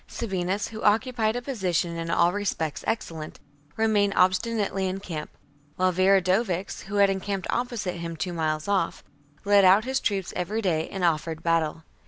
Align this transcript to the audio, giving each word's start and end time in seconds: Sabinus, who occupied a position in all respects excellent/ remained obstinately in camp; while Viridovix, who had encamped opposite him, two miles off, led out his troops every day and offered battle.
Sabinus, 0.07 0.69
who 0.69 0.81
occupied 0.81 1.35
a 1.35 1.43
position 1.43 1.95
in 1.95 2.09
all 2.09 2.33
respects 2.33 2.83
excellent/ 2.87 3.39
remained 3.77 4.13
obstinately 4.15 4.87
in 4.89 4.99
camp; 4.99 5.29
while 5.75 5.93
Viridovix, 5.93 6.85
who 6.85 6.95
had 6.95 7.11
encamped 7.11 7.45
opposite 7.51 7.97
him, 7.97 8.15
two 8.15 8.33
miles 8.33 8.67
off, 8.67 9.03
led 9.45 9.63
out 9.63 9.85
his 9.85 9.99
troops 9.99 10.33
every 10.35 10.59
day 10.63 10.89
and 10.89 11.03
offered 11.03 11.43
battle. 11.43 11.83